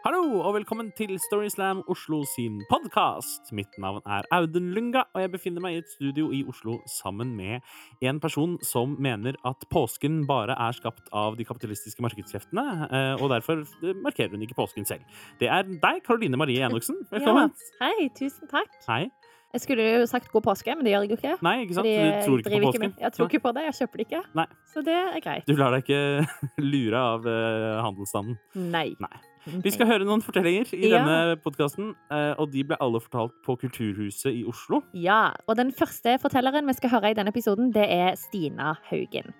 [0.00, 3.50] Hallo og velkommen til Storyslam Oslo sin podkast.
[3.56, 7.34] Mitt navn er Audun Lunga, og jeg befinner meg i et studio i Oslo sammen
[7.36, 7.60] med
[8.08, 13.28] en person som mener at påsken bare er skapt av de kapitalistiske markedskreftene, eh, og
[13.34, 13.60] derfor
[14.00, 15.04] markerer hun ikke påsken selv.
[15.40, 17.02] Det er deg, Karoline Marie Enoksen.
[17.12, 17.52] Velkommen.
[17.52, 18.72] Ja, hei, tusen takk.
[18.88, 19.02] Hei.
[19.50, 21.36] Jeg skulle jo sagt god påske, men det gjør jeg jo ikke.
[21.44, 21.88] Nei, ikke sant?
[21.90, 22.84] Du tror ikke på påsken?
[22.86, 24.20] med- Jeg tror ikke på det, jeg kjøper det ikke.
[24.38, 24.44] Nei.
[24.72, 25.48] Så det er greit.
[25.50, 26.28] Du lar deg ikke
[26.72, 28.38] lure av eh, handelsstanden.
[28.70, 28.92] Nei.
[29.02, 29.16] Nei.
[29.46, 30.98] Vi skal høre noen fortellinger i Ja.
[31.00, 31.94] denne podkasten,
[32.38, 34.82] og de ble alle fortalt på Kulturhuset i Oslo.
[34.92, 39.32] Ja, og den første fortelleren vi skal høre i denne episoden, det er Stina Haugen.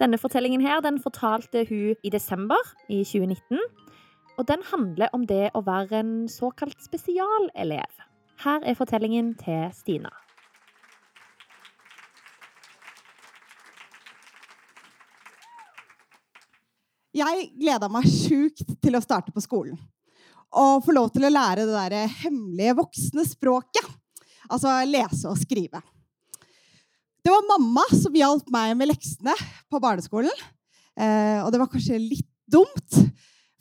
[0.00, 2.58] Denne fortellingen her, den fortalte hun i desember
[2.90, 3.58] i 2019.
[4.38, 7.88] Og den handler om det å være en såkalt spesialelev.
[8.44, 10.10] Her er fortellingen til Stina.
[17.16, 19.76] Jeg gleda meg sjukt til å starte på skolen.
[20.56, 23.86] Og få lov til å lære det der hemmelige voksne språket.
[24.52, 25.80] Altså lese og skrive.
[27.24, 29.34] Det var mamma som hjalp meg med leksene
[29.72, 30.44] på barneskolen.
[30.94, 33.00] Eh, og det var kanskje litt dumt,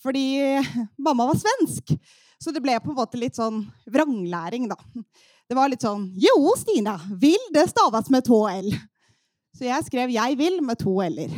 [0.03, 0.59] fordi
[1.01, 1.95] mamma var svensk.
[2.37, 4.77] Så det ble på en måte litt sånn vranglæring, da.
[5.49, 6.99] Det var litt sånn Jo, Stina.
[7.17, 8.69] Vil det staves med to l.
[9.55, 11.31] Så jeg skrev 'jeg vil' med to l-er.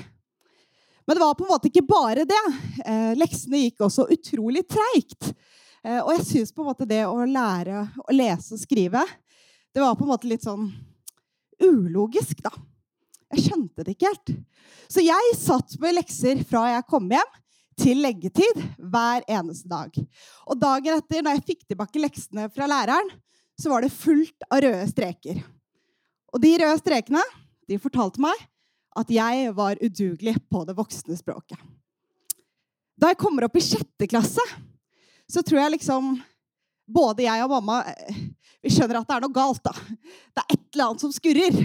[1.08, 2.44] Men det var på en måte ikke bare det.
[2.84, 5.30] Eh, leksene gikk også utrolig treigt.
[5.86, 9.06] Eh, og jeg syns på en måte det å lære å lese og skrive,
[9.72, 10.68] det var på en måte litt sånn
[11.64, 12.52] ulogisk, da.
[13.36, 14.34] Jeg skjønte det ikke helt.
[14.92, 17.36] Så jeg satt med lekser fra jeg kom hjem,
[17.78, 19.94] til leggetid hver eneste dag.
[20.50, 23.12] Og dagen etter, når jeg fikk tilbake leksene fra læreren,
[23.54, 25.44] så var det fullt av røde streker.
[26.34, 27.22] Og de røde strekene,
[27.70, 28.48] de fortalte meg
[28.98, 31.60] at jeg var udugelig på det voksne språket.
[32.98, 34.42] Da jeg kommer opp i sjette klasse,
[35.30, 36.16] så tror jeg liksom
[36.88, 38.22] både jeg og mamma eh,
[38.64, 39.62] vi skjønner at det er noe galt.
[39.64, 39.74] da.
[40.34, 41.58] Det er et eller annet som skurrer.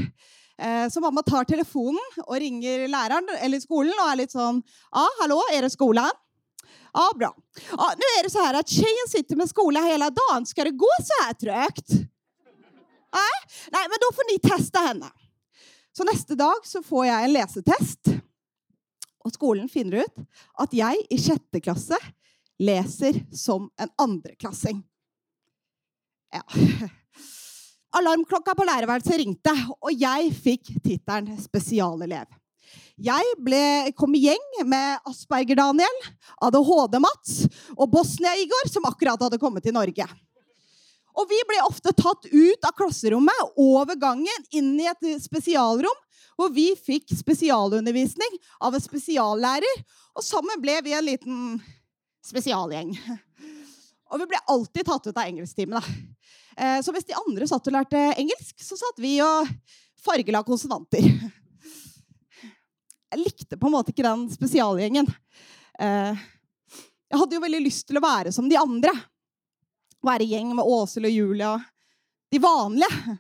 [0.59, 4.61] Eh, Så mamma tar telefonen og ringer læreren eller skolen og er litt sånn
[4.93, 6.11] Ja, hallo, er det skolen?
[6.93, 7.31] Ja, bra.
[7.79, 10.45] Ah, nå er det så her at tjejen sitter med skole hele dagen.
[10.45, 11.95] Skal det gå så her trøgt?
[13.17, 13.33] Nei?
[13.73, 15.09] Nei, men da får ni teste henne.
[15.93, 18.13] Så neste dag så får jeg en lesetest,
[19.23, 20.23] og skolen finner ut
[20.65, 21.99] at jeg i sjette klasse
[22.63, 24.81] leser som en andreklassing.
[26.33, 26.43] Ja.
[27.99, 29.53] Alarmklokka på lærerværelset ringte,
[29.85, 32.31] og jeg fikk tittelen spesialelev.
[33.03, 35.99] Jeg ble, kom i gjeng med Asperger-Daniel,
[36.47, 37.43] ADHD-Mats
[37.77, 40.07] og Bosnia-Igor, som akkurat hadde kommet til Norge.
[41.19, 45.99] Og vi ble ofte tatt ut av klasserommet, over gangen, inn i et spesialrom,
[46.39, 49.83] hvor vi fikk spesialundervisning av en spesiallærer.
[50.17, 51.43] Og sammen ble vi en liten
[52.25, 52.95] spesialgjeng.
[54.13, 55.81] Og vi ble alltid tatt ut av engelsktimen.
[55.81, 55.85] da.
[56.57, 59.49] Eh, Så hvis de andre satt og lærte engelsk, så satt vi og
[60.03, 61.05] fargela konsonanter.
[63.13, 65.09] Jeg likte på en måte ikke den spesialgjengen.
[65.79, 66.17] Eh,
[67.13, 68.89] Jeg hadde jo veldig lyst til å være som de andre.
[70.03, 71.53] Være i gjeng med Åshild og Julia.
[72.33, 73.19] De vanlige.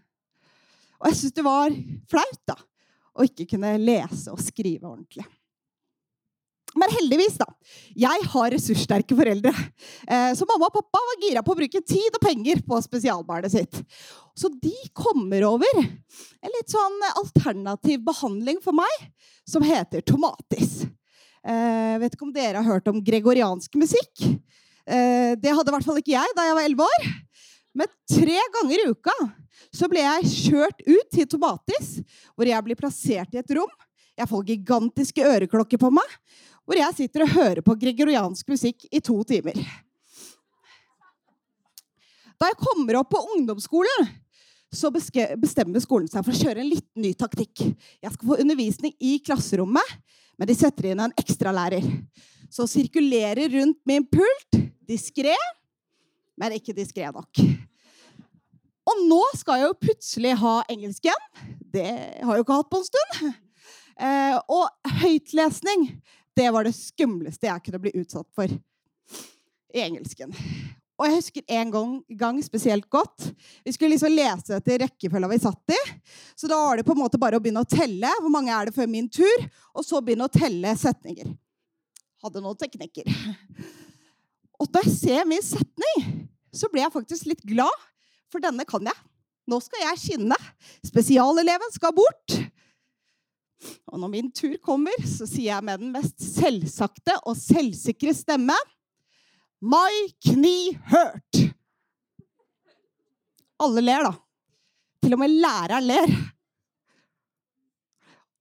[1.03, 1.77] Og jeg syntes det var
[2.11, 2.57] flaut da,
[3.19, 5.25] å ikke kunne lese og skrive ordentlig.
[6.79, 7.45] Men heldigvis, da.
[8.01, 9.51] Jeg har ressurssterke foreldre.
[10.09, 13.53] Eh, Så mamma og pappa var gira på å bruke tid og penger på spesialbarnet
[13.53, 13.83] sitt.
[14.33, 19.11] Så de kommer over en litt sånn alternativ behandling for meg
[19.45, 20.87] som heter tomatis.
[21.45, 24.23] Jeg vet ikke om dere har hørt om gregoriansk musikk?
[24.87, 27.09] Eh, det hadde i hvert fall ikke jeg da jeg var elleve år.
[27.79, 29.17] Men tre ganger i uka
[29.73, 31.95] så ble jeg kjørt ut til Tomatis,
[32.37, 33.71] hvor jeg blir plassert i et rom.
[34.19, 36.17] Jeg får gigantiske øreklokker på meg,
[36.69, 39.57] hvor jeg sitter og hører på gregoriansk musikk i to timer.
[42.37, 44.11] Da jeg kommer opp på ungdomsskolen,
[44.73, 47.61] så bestemmer skolen seg for å kjøre en liten ny taktikk.
[48.03, 49.97] Jeg skal få undervisning i klasserommet,
[50.41, 51.85] men de setter inn en ekstralærer.
[52.53, 54.59] Så sirkulerer rundt min pult,
[54.89, 55.37] diskré,
[56.37, 57.41] men ikke diskré nok.
[58.93, 61.25] Og nå skal jeg jo plutselig ha engelsk igjen.
[61.73, 63.33] Det har jeg jo ikke hatt på en stund.
[64.03, 65.83] Eh, og høytlesning,
[66.37, 70.33] det var det skumleste jeg kunne bli utsatt for i engelsken.
[70.97, 73.31] Og jeg husker en gang, gang spesielt godt.
[73.65, 75.79] Vi skulle liksom lese etter rekkefølga vi satt i.
[76.37, 78.11] Så da var det på en måte bare å begynne å telle.
[78.21, 79.47] Hvor mange er det før min tur?
[79.77, 81.33] Og så begynne å telle setninger.
[82.23, 83.09] Hadde noen teknikker.
[84.63, 87.89] Og da jeg ser min setning, så blir jeg faktisk litt glad.
[88.31, 88.99] For denne kan jeg.
[89.51, 90.39] Nå skal jeg skinne.
[90.87, 92.37] Spesialeleven skal bort.
[93.91, 98.57] Og når min tur kommer, så sier jeg med den mest selvsagte og selvsikre stemme
[99.63, 101.43] My knee hurt.
[103.63, 104.15] Alle ler, da.
[105.03, 106.15] Til og med læreren ler.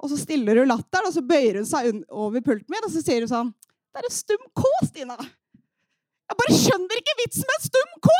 [0.01, 3.03] Og så stiller hun latteren, og så bøyer hun seg over pulten min og så
[3.05, 3.51] sier hun sånn
[3.91, 5.17] Det er en stum K, Stina.
[5.19, 8.13] Jeg bare skjønner ikke vitsen med en stum K!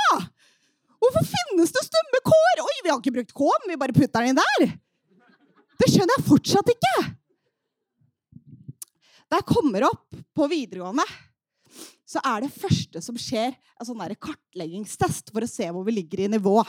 [1.01, 2.62] Hvorfor finnes det stumme K-er?
[2.62, 4.75] Oi, vi har ikke brukt K-en, vi bare putter den inn der.
[5.81, 6.95] Det skjønner jeg fortsatt ikke.
[9.31, 11.07] Da jeg kommer opp på videregående,
[12.06, 16.25] så er det første som skjer, en sånn kartleggingstest for å se hvor vi ligger
[16.25, 16.59] i nivå.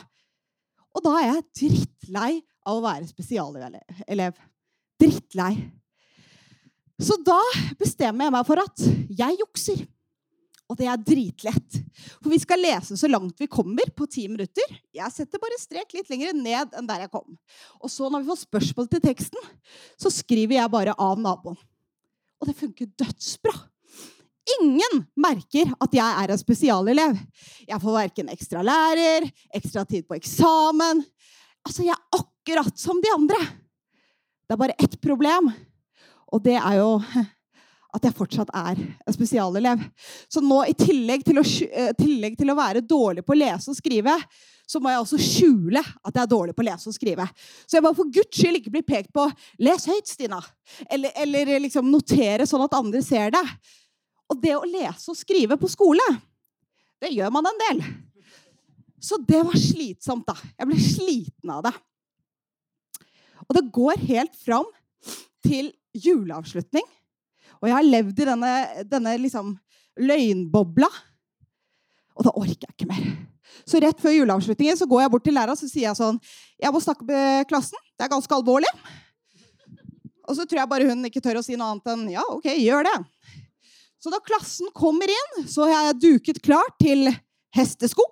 [0.92, 2.32] Og da er jeg drittlei
[2.62, 4.38] av å være spesialelev.
[5.02, 5.52] Drittlei.
[7.00, 7.38] Så da
[7.80, 8.84] bestemmer jeg meg for at
[9.22, 9.82] jeg jukser.
[10.70, 11.80] Og det er dritlett.
[12.22, 14.76] For vi skal lese så langt vi kommer på ti minutter.
[14.94, 17.34] Jeg setter bare strek litt lenger ned enn der jeg kom.
[17.82, 19.50] Og så når vi får spørsmål til teksten,
[20.00, 21.58] så skriver jeg bare av naboen.
[22.40, 23.52] Og det funker dødsbra.
[24.58, 27.18] Ingen merker at jeg er en spesialelev.
[27.68, 31.04] Jeg får verken ekstra lærer, ekstra tid på eksamen.
[31.62, 33.38] Altså, jeg er akkurat som de andre.
[34.48, 35.52] Det er bare ett problem,
[36.32, 36.90] og det er jo
[37.92, 39.82] at jeg fortsatt er en spesialelev.
[40.32, 43.68] Så nå, i tillegg til, å, eh, tillegg til å være dårlig på å lese
[43.68, 44.14] og skrive,
[44.68, 47.26] så må jeg også skjule at jeg er dårlig på å lese og skrive.
[47.66, 49.26] Så jeg må for guds skyld ikke bli pekt på
[49.60, 50.40] 'les høyt, Stina',
[50.88, 53.44] eller, eller liksom notere sånn at andre ser det.
[54.30, 56.06] Og det å lese og skrive på skole,
[57.02, 57.84] det gjør man en del.
[59.02, 60.36] Så det var slitsomt, da.
[60.56, 61.74] Jeg ble sliten av det.
[63.50, 64.68] Og det går helt fram
[65.44, 66.86] til juleavslutning.
[67.60, 68.52] Og jeg har levd i denne,
[68.90, 69.54] denne liksom
[70.00, 70.88] løgnbobla.
[72.18, 73.04] Og da orker jeg ikke mer.
[73.68, 76.16] Så rett før juleavslutningen så går jeg bort til læreren så sier jeg sånn
[76.60, 77.78] Jeg må snakke med klassen.
[77.94, 78.70] Det er ganske alvorlig.
[80.28, 82.48] Og så tror jeg bare hun ikke tør å si noe annet enn ja, ok,
[82.56, 82.96] gjør det.
[84.02, 87.06] Så da klassen kommer inn, så har jeg duket klart til
[87.54, 88.06] hestesko.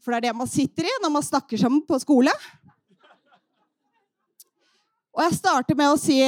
[0.00, 2.34] For det er det man sitter i når man snakker sammen på skole.
[5.10, 6.20] Og jeg starter med å si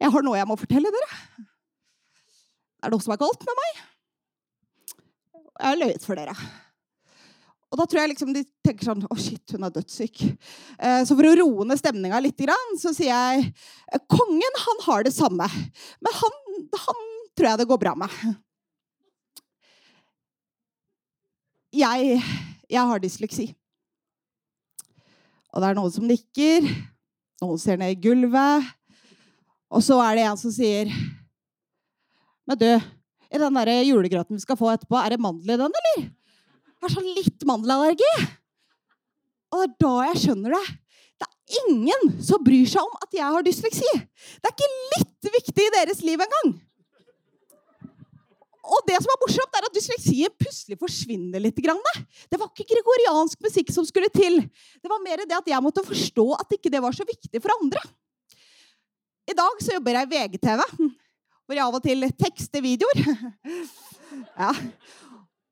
[0.00, 1.20] jeg har noe jeg må fortelle dere.
[2.80, 3.80] Det er noe som er galt med meg.
[5.60, 6.34] Jeg har løyet for dere.
[7.70, 10.22] Og da tror jeg liksom de tenker sånn Å, shit, hun er dødssyk.
[10.26, 12.40] Eh, så for å roe ned stemninga litt,
[12.80, 15.46] så sier jeg Kongen, han har det samme.
[16.02, 16.40] Men han,
[16.86, 17.04] han
[17.36, 18.16] tror jeg det går bra med.
[21.76, 22.18] Jeg,
[22.66, 23.50] jeg har dysleksi.
[25.54, 26.66] Og det er noen som nikker.
[27.44, 28.66] Noen ser ned i gulvet.
[29.70, 30.90] Og så er det en som sier
[32.48, 32.70] Men du,
[33.30, 36.06] i den der julegrøten vi skal få etterpå, er det mandel i den, eller?
[36.80, 38.14] Jeg har sånn litt mandelallergi.
[39.52, 40.62] Og det er da jeg skjønner det.
[41.20, 43.92] Det er ingen som bryr seg om at jeg har dysleksi.
[44.40, 46.52] Det er ikke litt viktig i deres liv engang.
[48.70, 51.58] Og det som er morsomt, er at dysleksien plutselig forsvinner litt.
[51.60, 54.40] Det var ikke gregoriansk musikk som skulle til.
[54.80, 57.54] Det var mer det at jeg måtte forstå at ikke det var så viktig for
[57.60, 57.82] andre.
[59.30, 60.62] I dag så jobber jeg i VGTV,
[61.46, 63.04] hvor jeg av og til tekster videoer.
[64.34, 64.50] Ja.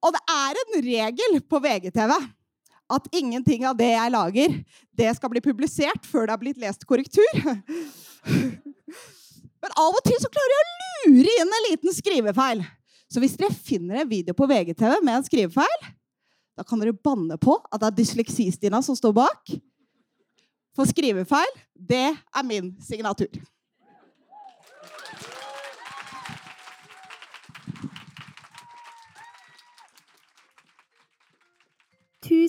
[0.03, 2.11] Og det er en regel på VGTV
[2.91, 4.57] at ingenting av det jeg lager,
[4.99, 7.29] det skal bli publisert før det har blitt lest korrektur.
[9.63, 12.65] Men av og til så klarer jeg å lure inn en liten skrivefeil.
[13.07, 15.87] Så hvis dere finner en video på VGTV med en skrivefeil,
[16.59, 19.55] da kan dere banne på at det er Dysleksi-Stina som står bak.
[20.75, 23.31] For skrivefeil, det er min signatur.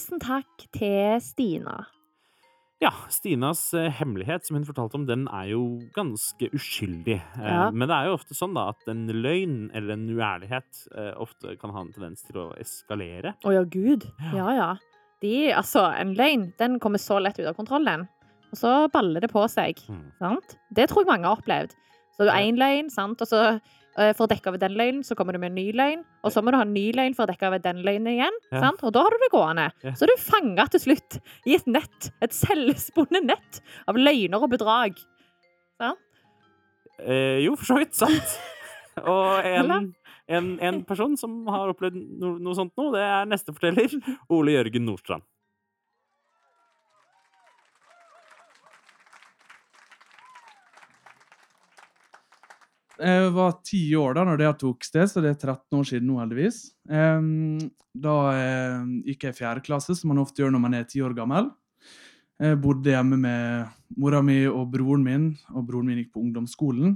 [0.10, 1.84] Tusen takk til Stina.
[2.82, 5.60] Ja, Stinas eh, hemmelighet, som hun fortalte om, den er jo
[5.94, 7.20] ganske uskyldig.
[7.38, 7.68] Eh, Ja.
[7.70, 11.54] Men det er jo ofte sånn da, at en løgn eller en uærlighet eh, ofte
[11.62, 13.36] kan ha en tendens til å eskalere.
[13.46, 14.08] Å ja, gud.
[14.34, 14.48] Ja.
[14.58, 14.70] Ja.
[15.22, 18.08] De, altså, en løgn den kommer så lett ut av kontrollen.
[18.50, 19.78] Og så baller det på seg.
[19.92, 20.08] Mm.
[20.18, 20.58] Sant?
[20.74, 21.78] Det tror jeg mange har opplevd.
[22.18, 23.22] Så du har én løgn, sant?
[23.22, 23.60] og så
[24.16, 26.04] for å dekke over den løgnen, så kommer du med en ny løgn.
[26.24, 28.38] Og så må du ha en ny løgn for å dekke over den løgnen igjen.
[28.52, 28.62] Ja.
[28.66, 28.84] Sant?
[28.88, 29.70] Og da har du det gående.
[29.84, 29.96] Ja.
[29.98, 32.12] Så er du fanga til slutt i et nett.
[32.24, 35.02] Et selvspunnet nett av løgner og bedrag.
[37.00, 38.38] Eh, jo, for så vidt sant.
[39.10, 39.94] Og en,
[40.28, 43.94] en, en person som har opplevd no, noe sånt nå, det er neste forteller,
[44.36, 45.24] Ole Jørgen Nordstrand.
[53.00, 56.10] Jeg var ti år da når det tok sted, så det er 13 år siden
[56.10, 56.60] nå, heldigvis.
[58.00, 61.04] Da eh, gikk jeg i fjerde klasse, som man ofte gjør når man er ti
[61.06, 61.50] år gammel.
[62.40, 66.96] Jeg bodde hjemme med mora mi og broren min, og broren min gikk på ungdomsskolen.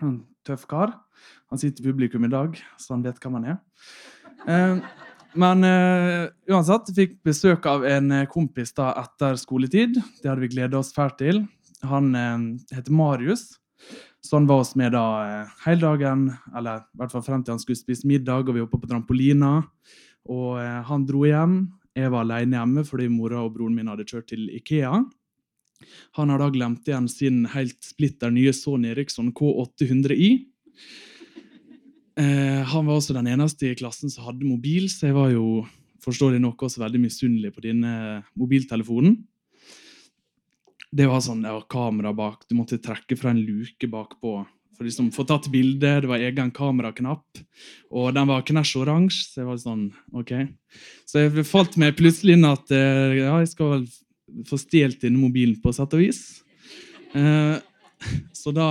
[0.00, 0.94] En tøff kar.
[1.52, 3.58] Han sitter i publikum i dag, så han vet hvem han er.
[4.48, 10.00] Eh, men eh, uansett, fikk besøk av en eh, kompis da etter skoletid.
[10.22, 11.44] Det hadde vi gleda oss fælt til.
[11.86, 12.38] Han eh,
[12.74, 13.46] heter Marius.
[14.20, 17.56] Så han var oss med da eh, hele dagen, eller i hvert fall frem til
[17.56, 19.60] han skulle spise middag, og vi oppe på trampolina.
[20.28, 21.62] Og eh, han dro hjem.
[21.96, 25.00] Jeg var alene hjemme fordi mora og broren min hadde kjørt til Ikea.
[26.18, 30.30] Han har da glemt igjen sin helt splitter nye Sony Eriksson K800i.
[32.20, 35.64] Eh, han var også den eneste i klassen som hadde mobil, så jeg var jo
[36.04, 39.16] forståelig nok også veldig misunnelig på denne mobiltelefonen.
[40.90, 44.40] Det var sånn, var kamera bak, du måtte trekke fra en luke bakpå
[44.80, 45.88] for liksom få tatt bilde.
[46.00, 47.40] Det var egen kameraknapp,
[47.92, 49.26] og den var knæsj oransje.
[49.28, 49.82] Så jeg var sånn,
[50.16, 50.32] ok.
[51.04, 53.84] Så jeg falt meg plutselig inn at eh, ja, jeg skal vel
[54.48, 56.22] få stjålet denne mobilen på sett og vis.
[57.12, 57.60] Eh,
[58.32, 58.70] så da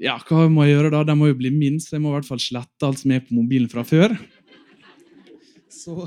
[0.00, 1.02] Ja, hva må jeg gjøre da?
[1.04, 3.24] Den må jo bli min, så jeg må i hvert fall slette alt som er
[3.24, 4.14] på mobilen fra før.
[5.68, 6.06] Så,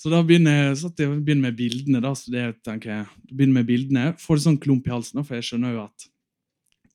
[0.00, 2.00] så da begynner jeg, jeg begynner med bildene.
[2.00, 5.50] da, så det tenker jeg, begynner med bildene, Får sånn klump i halsen, for jeg
[5.50, 6.08] skjønner jo at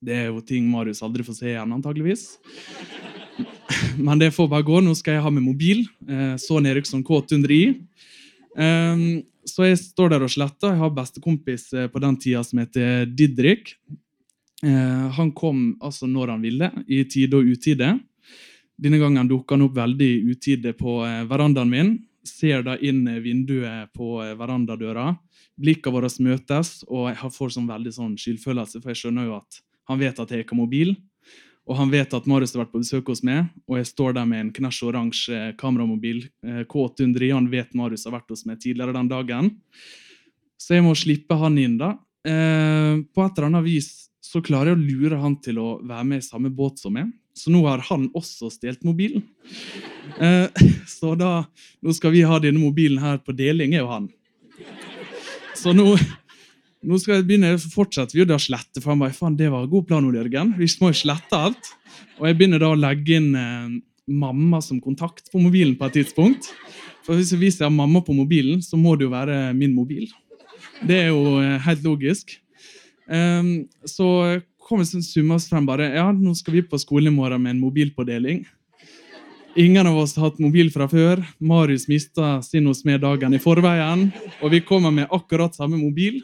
[0.06, 2.26] det er jo ting Marius aldri får se igjen, antageligvis.
[4.06, 4.82] Men det får bare gå.
[4.84, 5.86] Nå skal jeg ha med mobil.
[6.06, 7.62] Eh, Sony Eriksson K800i.
[8.56, 10.74] Um, så jeg står der og sletter.
[10.74, 13.76] Jeg har bestekompis eh, på den tida som heter Didrik.
[14.66, 17.96] Eh, han kom altså når han ville, i tide og utide.
[18.76, 21.96] Denne gangen dukka han opp veldig utide på eh, verandaen min.
[22.26, 25.12] Ser da inn vinduet på eh, verandadøra.
[25.62, 29.62] Blikkene våre møtes, og jeg får sånn veldig sånn skyldfølelse, for jeg skjønner jo at
[29.90, 30.96] han vet at jeg ikke har mobil.
[31.66, 34.26] Og han vet at Marius har vært på besøk hos meg, og jeg står der
[34.30, 36.26] med en knæsj oransje kameramobil.
[36.46, 39.52] eh, K800 Han vet Marius har vært hos meg tidligere den dagen.
[40.62, 41.96] Så jeg må slippe han inn, da.
[42.26, 46.06] Eh, på et eller annet vis så klarer jeg å lure han til å være
[46.10, 47.12] med i samme båt som meg.
[47.36, 49.26] Så nå har han også stjålet mobilen.
[50.20, 50.48] Eh,
[50.88, 51.46] så da
[51.84, 54.08] Nå skal vi ha denne mobilen her på deling, er jo han.
[55.56, 55.92] Så nå
[56.86, 58.82] nå skal jeg begynne, fortsetter vi å slette.
[58.82, 60.54] for han bare, faen, Det var en god plan, Ole Jørgen.
[60.58, 61.72] Vi må jo slette alt.
[62.20, 65.98] Og jeg begynner da å legge inn eh, mamma som kontakt på mobilen på et
[65.98, 66.52] tidspunkt.
[67.06, 70.06] For hvis jeg viser mamma på mobilen, så må det jo være min mobil.
[70.86, 72.38] Det er jo eh, helt logisk.
[73.06, 77.16] Um, så kom vi summa oss frem bare ja, nå skal vi på skolen i
[77.16, 78.46] morgen med en mobilpådeling.
[79.56, 81.22] Ingen av oss har hatt mobil fra før.
[81.40, 84.10] Marius mista sin hos meg dagen i forveien.
[84.44, 86.18] Og vi kommer med akkurat samme mobil.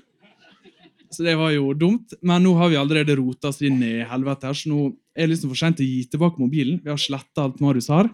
[1.12, 2.12] Så det var jo dumt.
[2.20, 5.34] Men nå har vi allerede rota oss inn i helvete, her, så nå er det
[5.34, 6.82] liksom for sent å gi tilbake mobilen.
[6.84, 8.12] Vi har sletta alt Marius har.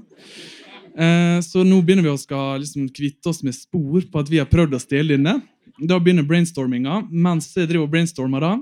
[0.97, 4.41] Eh, så nå begynner vi å skal liksom kvitte oss med spor på at vi
[4.41, 5.39] har prøvd å stjele denne.
[5.77, 7.03] Da begynner brainstorminga.
[7.09, 8.53] Mens jeg driver og brainstormer, da,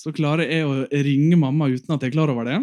[0.00, 2.60] så klarer jeg å ringe mamma uten at jeg er klar over det.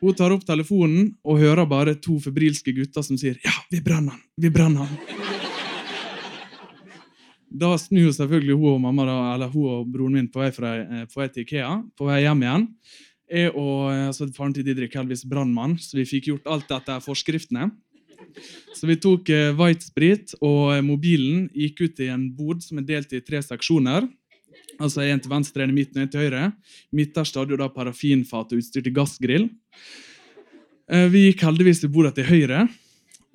[0.00, 4.16] Hun tar opp telefonen og hører bare to febrilske gutter som sier 'Ja, vi brenner
[4.16, 4.22] han!
[4.36, 4.98] Vi brenner han!'
[7.52, 11.04] Da snur selvfølgelig hun og mamma eller hun og broren min på vei, fra, eh,
[11.04, 12.68] på vei til Ikea, på vei hjem igjen.
[13.30, 17.70] Jeg og altså, Faren til Didrik heldigvis brannmann, så vi fikk gjort alt etter forskriftene.
[18.74, 22.78] Så vi tok eh, white sprit, og eh, mobilen gikk ut i en bod som
[22.78, 24.08] er delt i tre seksjoner.
[24.80, 26.50] Altså En til venstre, en i midten og en til høyre.
[26.96, 29.48] Midterst hadde jo da parafinfat og utstyr til gassgrill.
[30.90, 32.64] Eh, vi gikk heldigvis til bordet til høyre,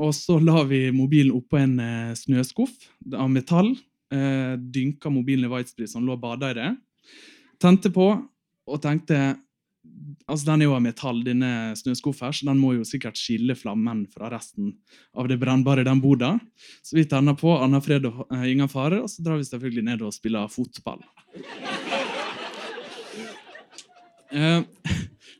[0.01, 3.75] og så la vi mobilen oppå en eh, snøskuff av metall.
[4.11, 6.71] Eh, dynka mobilen i whitesprit som lå og bada i det.
[7.61, 8.09] Tente på
[8.65, 9.35] og tenkte
[10.27, 14.05] Altså, Den er jo av metall, denne snøskuffa, så den må jo sikkert skille flammen
[14.11, 14.73] fra resten
[15.15, 16.39] av det brennbare den den boda.
[16.83, 19.87] Så vi tenner på Anna fred og uh, ingen fare, og så drar vi selvfølgelig
[19.87, 21.01] ned og spiller fotball.
[24.35, 24.61] Uh,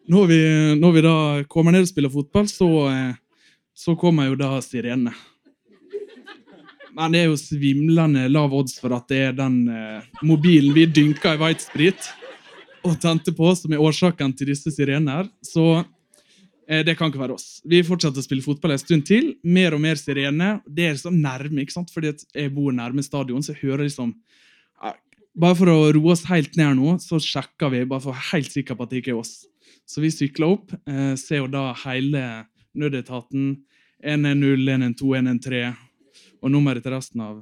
[0.08, 0.42] når, vi,
[0.80, 1.16] når vi da
[1.52, 5.16] kommer ned og spiller fotball, så, uh, så kommer jo da sirenene.
[6.96, 10.86] Men det er jo svimlende lav odds for at det er den eh, mobilen vi
[10.88, 12.08] dynker i white sprit
[12.86, 15.28] og tente på, som er årsaken til disse sirener.
[15.44, 15.66] Så
[16.68, 17.60] eh, det kan ikke være oss.
[17.66, 19.34] Vi fortsetter å spille fotball en stund til.
[19.44, 20.60] Mer og mer sirene.
[20.68, 21.94] Det er liksom nærme, ikke sant?
[21.94, 24.16] fordi jeg bor nærme stadion, så jeg hører liksom
[25.36, 28.30] Bare for å roe oss helt ned nå, så sjekker vi, bare for å være
[28.30, 29.34] helt sikker på at det ikke er oss.
[29.84, 32.22] Så vi sykler opp, eh, ser jo da hele
[32.72, 33.58] nødetaten.
[34.00, 35.76] 110, 112, 113
[36.40, 37.42] og nummeret til resten av,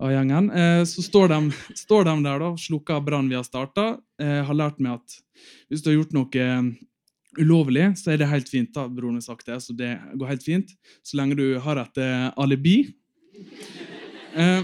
[0.00, 0.50] av gjengen.
[0.50, 1.40] Eh, så står de,
[1.76, 3.92] står de der, da, slukker brannen vi har starta.
[4.20, 5.18] Eh, har lært meg at
[5.68, 6.46] hvis du har gjort noe
[7.38, 8.72] ulovlig, så er det helt fint.
[8.74, 11.98] da, broren har sagt det, så det går helt fint, Så lenge du har et
[11.98, 12.92] eh, alibi.
[14.34, 14.62] Eh,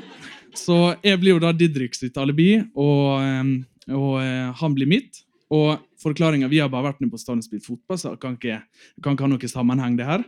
[0.56, 5.22] så jeg blir jo da Didrik sitt alibi, og, eh, og eh, han blir mitt.
[5.50, 8.62] Og forklaringa Vi har bare vært nede på stadion og spilt fotball, så kan ikke,
[9.02, 10.24] kan ikke ha noe sammenheng, det her.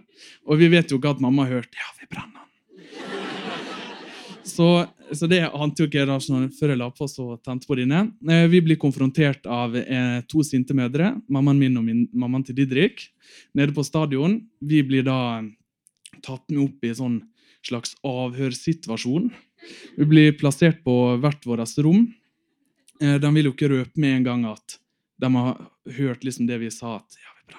[0.47, 2.48] Og vi vet jo ikke at mamma har hørt Ja, vi brenner.
[4.59, 4.67] Så,
[5.15, 8.09] så det ante jo ikke jeg før jeg la på så tente på denne.
[8.27, 12.57] Eh, vi blir konfrontert av eh, to sinte mødre, mammaen min og min, mammaen til
[12.59, 13.05] Didrik,
[13.55, 14.41] nede på stadion.
[14.59, 15.45] Vi blir da
[16.27, 17.21] tatt med opp i en sånn
[17.69, 19.31] slags avhørssituasjon.
[19.95, 22.09] Vi blir plassert på hvert vårt rom.
[22.99, 24.81] Eh, de vil jo ikke røpe med en gang at
[25.23, 25.55] de har
[26.01, 26.99] hørt liksom det vi sa.
[26.99, 27.59] at ja, vi.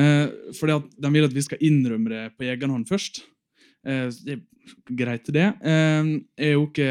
[0.00, 3.26] Eh, fordi at De vil at vi skal innrømme det på egen hånd først.
[3.86, 5.48] Eh, det er greit, det.
[5.62, 6.90] Eh, jeg er jo ikke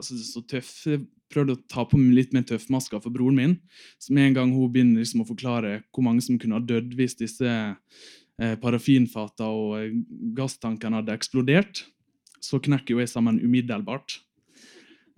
[0.00, 0.72] altså, så tøff.
[0.90, 3.56] Jeg prøvde å ta på litt mer tøffmasker for broren min.
[4.02, 6.94] Så med en gang hun begynner liksom å forklare hvor mange som kunne ha dødd
[6.98, 9.96] hvis disse eh, parafinfata og eh,
[10.36, 11.84] gasstankene hadde eksplodert,
[12.44, 14.18] så knekker jo jeg sammen umiddelbart.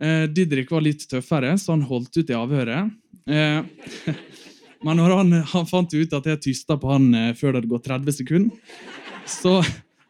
[0.00, 2.92] Eh, Didrik var litt tøffere, så han holdt ut i avhøret.
[3.26, 4.12] Eh,
[4.86, 7.90] men når han, han, fant ut at jeg tysta på han før det hadde gått
[7.90, 8.78] 30 sekunder,
[9.26, 9.58] så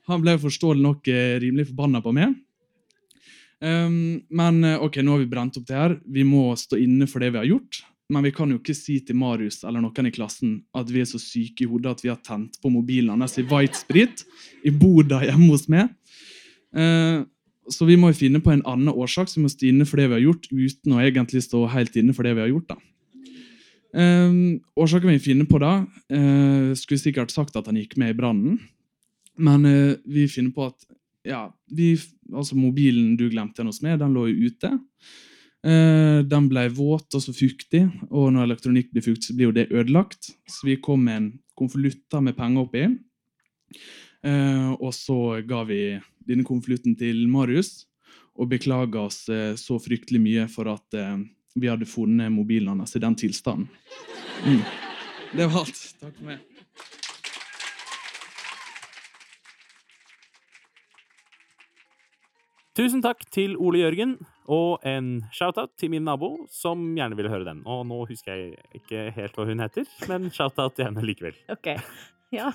[0.07, 2.37] han ble forståelig nok eh, rimelig forbanna på meg.
[3.61, 5.99] Um, men eh, ok, nå har vi brent opp det her.
[6.05, 7.83] Vi må stå inne for det vi har gjort.
[8.13, 11.09] Men vi kan jo ikke si til Marius eller noen i klassen at vi er
[11.11, 14.23] så syke i hodet at vi har tent på mobilen hans i whitesprit
[14.63, 15.91] i boda hjemme hos meg.
[16.77, 17.27] Uh,
[17.73, 19.99] så vi må jo finne på en annen årsak, så vi må stå inne for
[19.99, 22.77] det vi har gjort, uten å egentlig stå helt inne for det vi har gjort.
[23.97, 25.73] Um, årsaken vi finner på da,
[26.13, 28.61] uh, skulle sikkert sagt at han gikk med i brannen.
[29.37, 30.87] Men uh, vi finner på at
[31.27, 31.95] ja, vi,
[32.33, 34.73] altså mobilen du glemte hos meg, den lå jo ute.
[35.67, 39.57] Uh, den ble våt og så fuktig, og når elektronikk blir fuktig, så blir jo
[39.57, 40.31] det ødelagt.
[40.47, 42.87] Så vi kom med en konvolutter med penger oppi.
[44.27, 45.81] Uh, og så ga vi
[46.27, 47.85] denne konvolutten til Marius
[48.37, 51.01] og beklaga oss uh, så fryktelig mye for at
[51.57, 53.71] vi hadde funnet mobilen hans i den tilstanden.
[54.45, 54.61] Mm.
[55.33, 55.83] Det var alt.
[56.03, 56.45] Takk for meg.
[62.77, 64.19] Tusen takk til Ole Jørgen,
[64.53, 67.63] og en shout-out til min nabo, som gjerne ville høre den.
[67.65, 71.39] Og nå husker jeg ikke helt hva hun heter, men shout-out til henne likevel.
[71.49, 71.71] Ok,
[72.37, 72.51] ja.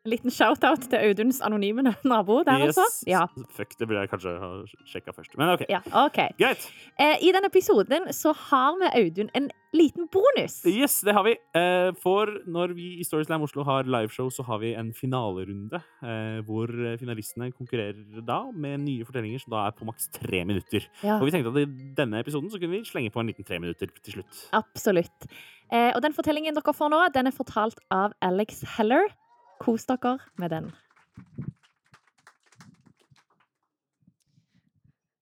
[0.00, 2.78] En liten shout-out til Auduns anonyme nabo der, yes.
[2.78, 3.04] altså.
[3.10, 3.26] Ja.
[3.52, 4.48] Fuck, det burde jeg kanskje ha
[4.88, 5.34] sjekka først.
[5.36, 5.66] Men OK.
[5.68, 6.30] ja, okay.
[6.40, 6.64] Greit.
[6.96, 10.56] Eh, I denne episoden så har vi Audun en liten bonus.
[10.66, 11.34] Yes, det har vi.
[11.52, 16.40] Eh, for når vi i Storyslam Oslo har liveshow, så har vi en finalerunde eh,
[16.48, 20.88] hvor finalistene konkurrerer da med nye fortellinger som da er på maks tre minutter.
[21.04, 23.44] Ja, Og vi tenkte at i denne episoden så kunne vi slenge på en liten
[23.44, 24.46] tre minutter til slutt.
[24.56, 25.28] absolutt.
[25.70, 29.12] Eh, og den fortellingen dere får nå, den er fortalt av Alex Heller.
[29.60, 30.72] Kos dere med den.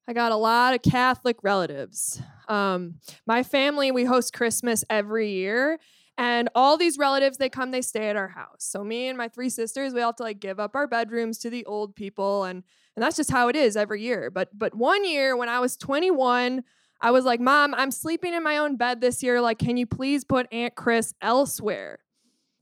[0.06, 2.22] I got a lot of Catholic relatives.
[2.48, 2.94] Um,
[3.26, 5.78] my family, we host Christmas every year.
[6.16, 8.64] And all these relatives, they come, they stay at our house.
[8.64, 11.38] So me and my three sisters, we all have to like give up our bedrooms
[11.38, 12.44] to the old people.
[12.44, 12.64] And,
[12.96, 14.30] and that's just how it is every year.
[14.30, 16.64] But, but one year when I was 21,
[17.00, 19.40] I was like, Mom, I'm sleeping in my own bed this year.
[19.40, 22.00] Like, can you please put Aunt Chris elsewhere?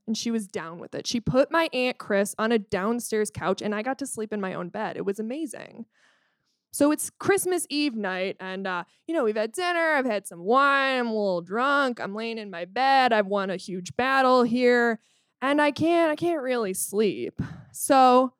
[0.06, 1.06] And she was down with it.
[1.06, 4.40] She put my Aunt Chris on a downstairs couch, and I got to sleep in
[4.40, 4.96] my own bed.
[4.96, 5.86] It was amazing.
[6.70, 10.40] So it's Christmas Eve night, and uh, you know, we've had dinner, I've had some
[10.40, 14.42] wine, I'm a little drunk, I'm laying in my bed, I've won a huge battle
[14.42, 15.00] here,
[15.40, 17.40] and I can't, I can't really sleep.
[17.72, 18.34] So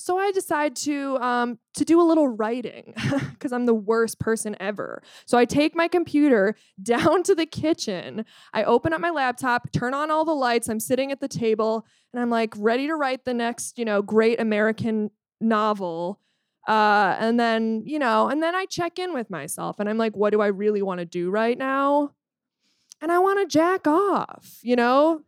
[0.00, 2.94] so I decide to um, to do a little writing
[3.30, 5.02] because I'm the worst person ever.
[5.26, 8.24] So I take my computer down to the kitchen.
[8.54, 10.68] I open up my laptop, turn on all the lights.
[10.68, 14.00] I'm sitting at the table, and I'm like ready to write the next, you know,
[14.00, 16.18] great American novel.
[16.66, 20.16] Uh, and then, you know, and then I check in with myself, and I'm like,
[20.16, 22.12] what do I really want to do right now?
[23.02, 24.60] And I want to jack off.
[24.62, 25.22] You know,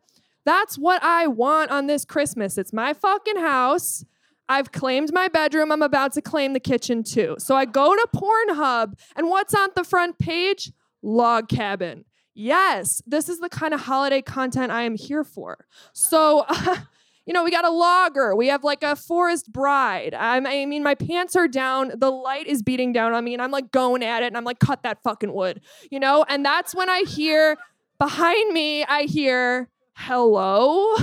[0.46, 2.56] that's what I want on this Christmas.
[2.56, 4.04] It's my fucking house.
[4.48, 5.72] I've claimed my bedroom.
[5.72, 7.36] I'm about to claim the kitchen too.
[7.38, 10.72] So I go to Pornhub, and what's on the front page?
[11.02, 12.04] Log cabin.
[12.34, 15.66] Yes, this is the kind of holiday content I am here for.
[15.92, 16.46] So,
[17.26, 18.34] you know, we got a logger.
[18.34, 20.14] We have like a forest bride.
[20.14, 21.92] I'm, I mean, my pants are down.
[21.94, 24.44] The light is beating down on me, and I'm like going at it, and I'm
[24.44, 26.24] like, cut that fucking wood, you know?
[26.28, 27.58] And that's when I hear
[27.98, 30.96] behind me, I hear, hello?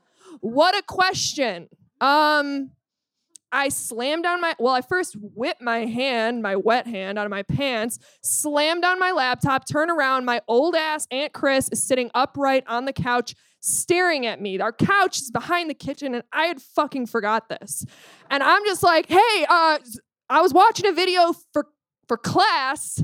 [0.40, 1.68] what a question.
[2.00, 2.70] Um,
[3.50, 7.30] I slammed down my, well, I first whipped my hand, my wet hand out of
[7.30, 10.24] my pants, slammed down my laptop, turn around.
[10.24, 14.60] My old ass Aunt Chris is sitting upright on the couch, staring at me.
[14.60, 17.86] Our couch is behind the kitchen, and I had fucking forgot this.
[18.30, 19.78] And I'm just like, hey, uh,
[20.28, 21.68] I was watching a video for,
[22.06, 23.02] for class,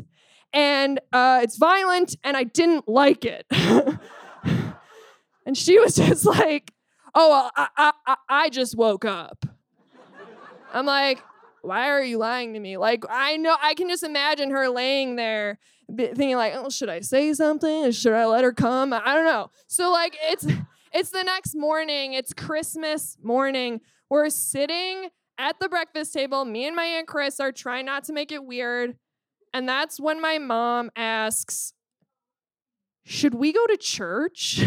[0.53, 3.47] and uh, it's violent, and I didn't like it.
[5.47, 6.73] and she was just like,
[7.15, 9.45] "Oh, well, I, I, I, I just woke up."
[10.75, 11.23] I'm like,
[11.63, 15.17] "Why are you lying to me?" Like, I know I can just imagine her laying
[15.17, 15.59] there,
[15.89, 17.91] thinking like, "Oh, should I say something?
[17.93, 19.51] Should I let her come?" I don't know.
[19.69, 20.47] So like, it's
[20.93, 22.13] it's the next morning.
[22.13, 23.81] It's Christmas morning.
[24.11, 25.09] We're sitting
[25.39, 26.45] at the breakfast table.
[26.45, 28.97] Me and my aunt Chris are trying not to make it weird.
[29.53, 31.75] And that's when my mom asks,
[33.05, 34.65] Should we go to church?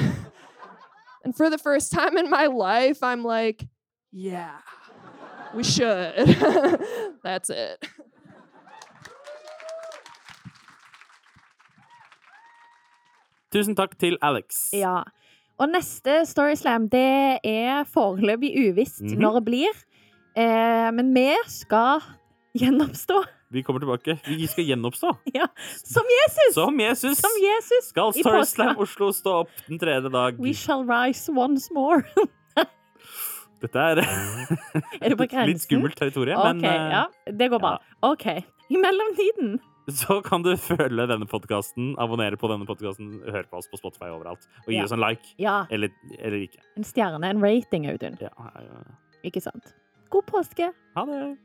[1.24, 3.68] and for the first time in my life, I'm like,
[4.12, 4.58] Yeah,
[5.56, 6.14] we should.
[7.24, 7.84] that's it.
[13.54, 14.68] Tusen takk til Alex.
[14.76, 15.02] Ja.
[15.58, 19.20] Og neste Storyslam, det er foreløpig uvisst Mhm.
[19.22, 19.74] når det blir.
[20.36, 22.00] Eh, men vi skal
[22.56, 23.24] gjenoppstå.
[23.50, 24.20] Vi kommer tilbake.
[24.28, 25.16] Vi skal gjenoppstå.
[25.96, 26.54] Som Jesus!
[26.54, 27.90] Som Jesus Som Jesus!
[27.90, 28.78] skal Storyslam.
[28.78, 30.38] Oslo stå opp den tredje dag.
[30.40, 32.04] We shall rise once more.
[33.64, 34.02] Dette er
[35.02, 37.06] Er det litt skummelt territorium, OK, men eh, ja.
[37.40, 37.78] Det går bra.
[38.06, 38.28] OK.
[38.70, 43.70] I mellomtiden så kan du følge denne podkasten, abonnere på denne podkasten, høre på oss
[43.72, 44.84] på Spotify overalt, og gi Ja.
[44.84, 45.30] oss en like.
[45.40, 46.60] Ja, Eller, eller ikke.
[46.76, 48.18] en stjerne, en rating, Audun.
[48.20, 48.28] Ja,
[48.60, 48.82] ja.
[49.24, 49.72] Ikke sant?
[50.12, 50.74] God påske!
[50.96, 51.38] ha det.